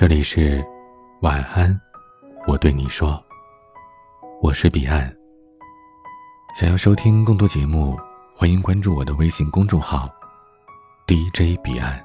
[0.00, 0.64] 这里是
[1.20, 1.78] 晚安，
[2.48, 3.22] 我对你说，
[4.40, 5.14] 我是彼岸。
[6.56, 7.98] 想要收听更多节目，
[8.34, 10.08] 欢迎关注我的微信公众号
[11.06, 12.02] DJ 彼岸。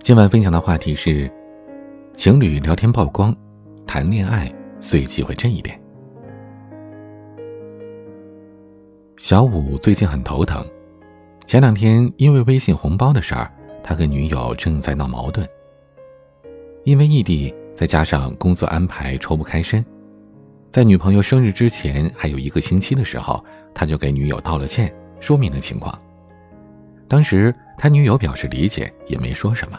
[0.00, 1.32] 今晚分享的话题是：
[2.16, 3.32] 情侣聊天曝光，
[3.86, 5.80] 谈恋爱最忌讳这一点。
[9.16, 10.66] 小五最近很头疼。
[11.52, 13.52] 前两天因为微信红包的事儿，
[13.84, 15.46] 他和女友正在闹矛盾。
[16.82, 19.84] 因为异地，再加上工作安排抽不开身，
[20.70, 23.44] 在女朋友生日之前还有一个星期的时候，
[23.74, 26.00] 他就给女友道了歉，说明了情况。
[27.06, 29.78] 当时他女友表示理解，也没说什么。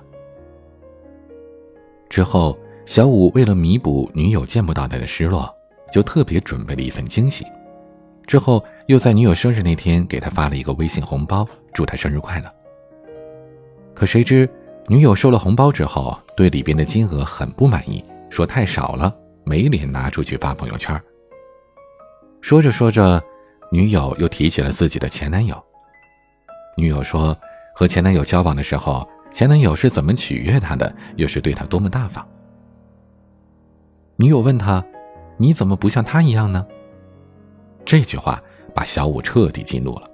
[2.07, 5.51] 之后，小五为了弥补女友见不到他的失落，
[5.91, 7.43] 就特别准备了一份惊喜。
[8.27, 8.63] 之后。
[8.87, 12.49] 又在女友生日那天给他发了一个微信红包，祝他生日快乐。
[13.93, 14.49] 可谁知，
[14.87, 21.01] 女友收了红包之后，对里边的金额很不满意，说太少了，没脸拿出去发朋友圈。
[22.41, 23.21] 说着说着，
[23.71, 25.61] 女友又提起了自己的前男友。
[26.77, 27.37] 女友说，
[27.75, 32.27] 和前男友交往的时候，前男友是怎么取悦她的，又是对她多么大方。
[34.15, 34.83] 女友问他
[35.37, 36.65] ：“你怎么不像他一样呢？”
[37.85, 38.41] 这句话。
[38.75, 40.09] 把小五彻底激怒了。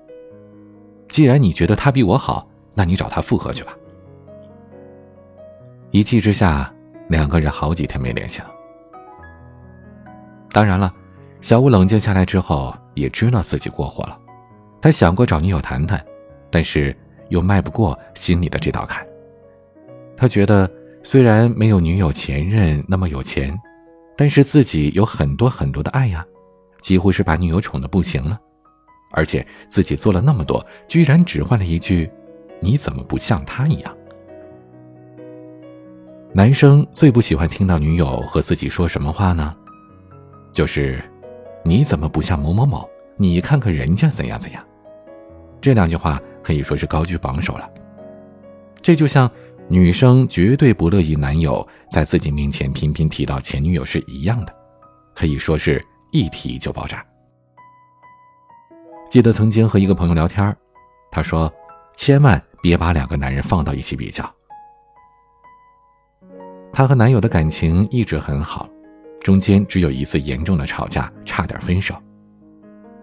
[1.10, 3.76] 既然你觉得他比我好，那你找他复合去吧。
[5.92, 6.72] 一气之下，
[7.10, 8.52] 两个人好几天没联系了。
[10.52, 10.94] 当然了，
[11.42, 14.18] 小五冷静下来之后，也知道自己过火了。
[14.80, 16.04] 他想过找女友谈谈，
[16.52, 16.96] 但是
[17.30, 19.06] 又迈不过心里的这道坎。
[20.16, 20.70] 他觉得，
[21.02, 23.58] 虽然没有女友前任那么有钱，
[24.16, 26.24] 但是自己有很多很多的爱呀，
[26.82, 28.40] 几乎是把女友宠得不行了。
[29.12, 32.10] 而且自己做了那么多，居然只换了一句
[32.62, 33.98] ：“你怎么不像他一样？”
[36.32, 39.56] 男生最不喜欢听到女友和自己说什么话呢？
[40.54, 41.04] 就是
[41.66, 42.88] “你怎么不像某某某？
[43.18, 44.64] 你看看人家怎样怎样。”
[45.60, 47.70] 这两句话可以说是高居榜首了。
[48.82, 49.30] 这就像
[49.68, 54.56] 女生绝对不乐意男友在自己面前频频提到前女友是一样的，
[55.16, 57.04] 可以说是一提就爆炸。
[59.08, 60.56] 记得曾经和一个朋友聊天，
[61.12, 61.52] 他说
[61.96, 64.24] ：“千万别把两个男人放到一起比较。”
[66.72, 68.70] 她和男友的感情一直很好，
[69.22, 71.96] 中间只有一次严重的吵架，差点分手。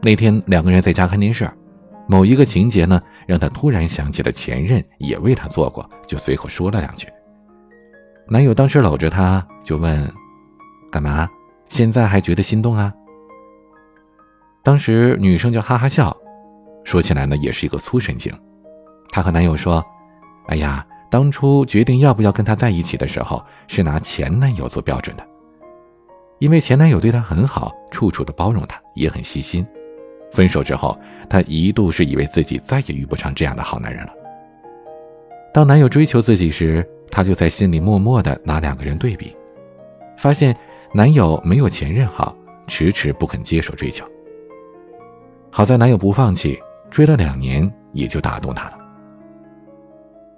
[0.01, 1.51] 那天两个人在家看电视，
[2.07, 7.09] 某一个情节呢，让她突然想起了前任也为她做过，就随口说了两句。
[8.29, 10.09] 男友当时搂着她就问
[10.91, 11.29] ：“干嘛？
[11.69, 12.93] 现在还觉得心动啊？”
[14.67, 16.13] 当时女生就哈哈笑，
[16.83, 18.33] 说起来呢也是一个粗神经。
[19.11, 19.81] 她和男友说
[20.51, 25.25] ：“哎呀，当初决定要不要跟他在一起的时候，是拿前男友做标准的，
[26.41, 29.65] 因为前男友对她很好，处处的包容她，也很细心。
[30.33, 30.99] 分手之后，
[31.31, 34.13] 她一度是以为自己再也遇不上这样的好男人了。
[35.55, 39.33] 当男友追求自己时，她就在心里默默的拿两个人对比，
[40.19, 40.57] 发现
[40.93, 44.05] 男友没有前任好，迟迟不肯接受追求。”
[45.57, 48.79] 好在男友不放弃，追了两年也就打动她了。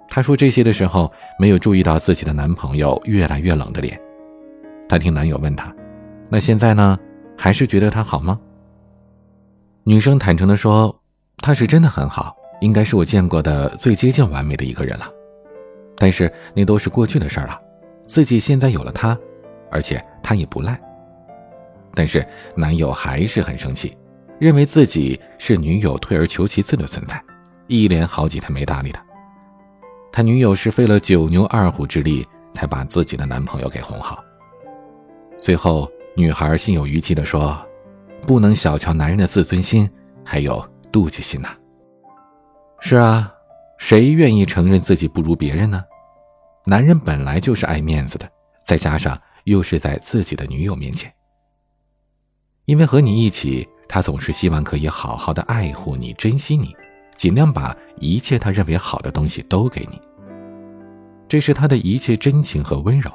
[0.09, 3.99] 她说这些的时候，没有注意到自己的男朋友越来越冷的脸。
[4.87, 5.75] 她听男友问她
[6.31, 6.97] ：“那现在呢？
[7.37, 8.39] 还是觉得他好吗？”
[9.83, 10.97] 女生坦诚的说
[11.43, 15.05] ：“他是真的很好，应该是我见过的最接近完美的一个人了。
[15.97, 17.59] 但是那都是过去的事了，
[18.07, 19.19] 自己现在有了他，
[19.69, 20.79] 而且他也不赖。
[21.93, 22.25] 但是
[22.55, 23.93] 男友还是很生气。”
[24.39, 27.21] 认为自己是女友退而求其次的存在，
[27.67, 29.05] 一连好几天没搭理他。
[30.13, 34.23] 他女友是费了九牛二虎之力才把自己的男朋友给哄好。
[35.41, 37.57] 最后，女孩心有余悸地说
[38.25, 39.89] ：“不能小瞧男人的自尊心，
[40.23, 41.49] 还有妒忌心呐。”
[42.79, 43.29] 是啊，
[43.77, 45.83] 谁愿意承认自己不如别人呢？
[46.65, 48.29] 男人本来就是爱面子的，
[48.63, 51.13] 再加上又是在自己的女友面前，
[52.63, 53.67] 因为和你一起。
[53.89, 56.75] 他总是希望可以好好的爱护你、珍惜你，
[57.17, 59.99] 尽量把一切他认为好的东西都给你。
[61.27, 63.11] 这是他的一切真情和温柔，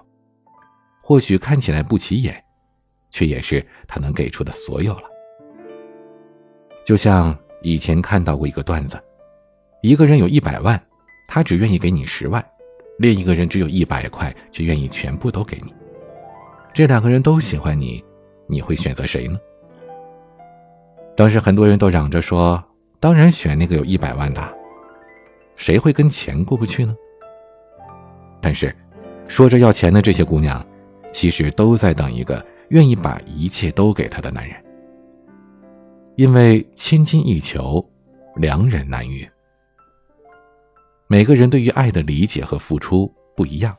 [1.01, 2.43] 或许看起来不起眼，
[3.09, 5.05] 却也是他能给出的所有了。
[6.85, 9.01] 就像以前看到过一个段子，
[9.81, 10.81] 一个人有一百万，
[11.29, 12.43] 他只愿意给你十万；
[12.99, 15.73] 另一个人只有一百块，却愿意全部都给你。
[16.73, 18.05] 这两个人都喜欢你，
[18.49, 19.39] 你会选择谁呢？
[21.17, 22.63] 当时很多人都嚷着说
[22.99, 24.57] ：“当然选那个有一百万的。”
[25.57, 26.95] 谁会跟钱过不去呢？
[28.41, 28.75] 但是，
[29.29, 30.65] 说着要钱的这些姑娘，
[31.13, 34.57] 其实都在等一个愿意把一切都给她的男人。
[36.17, 37.85] 因为千金易求，
[38.35, 39.29] 良人难遇。
[41.07, 43.77] 每个人对于爱的理解和付出不一样，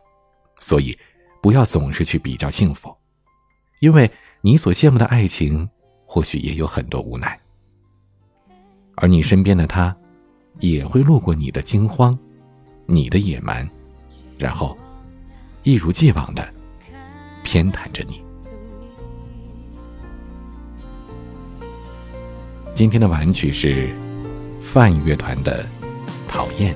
[0.61, 0.97] 所以
[1.41, 2.95] 不要总是去比较幸福，
[3.81, 4.09] 因为
[4.41, 5.69] 你所羡慕的爱情，
[6.05, 7.39] 或许也有很多无奈。
[8.95, 9.95] 而你身边的他，
[10.59, 12.17] 也会路过你的惊慌，
[12.85, 13.69] 你的野蛮，
[14.37, 14.77] 然后
[15.63, 16.47] 一如既往的
[17.43, 18.21] 偏袒着你。
[22.73, 23.93] 今天的晚曲是
[24.61, 25.63] 范乐团的
[26.27, 26.75] 《讨厌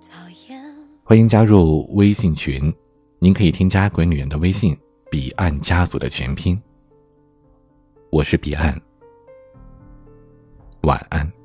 [0.00, 0.64] 讨厌》。
[1.02, 2.72] 欢迎加入微信群，
[3.18, 4.78] 您可以添加“鬼女人”的微信
[5.10, 6.56] “彼岸家族”的全拼。
[8.10, 8.80] 我是彼岸，
[10.82, 11.41] 晚安。